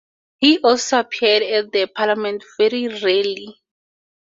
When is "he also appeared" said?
0.39-1.43